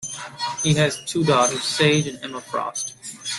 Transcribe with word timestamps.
He 0.63 0.73
has 0.73 0.97
two 1.05 1.23
daughters, 1.23 1.61
Sage 1.63 2.07
and 2.07 2.17
Emma 2.23 2.41
Frost. 2.41 2.95